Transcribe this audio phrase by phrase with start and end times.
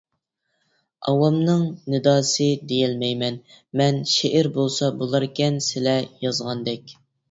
[1.11, 1.61] ئاۋامنىڭ
[1.97, 3.39] نىداسى دېيەلەيمەن
[3.85, 7.03] مەن، شېئىر بولسا بولاركەن سىلە يازغاندەك.